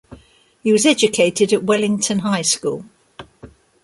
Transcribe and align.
He 0.63 0.71
was 0.71 0.87
educated 0.87 1.53
at 1.53 1.61
Wellington 1.63 2.17
High 2.17 2.41
School. 2.41 2.85